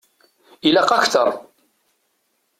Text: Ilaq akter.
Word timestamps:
Ilaq 0.67 0.89
akter. 0.97 1.29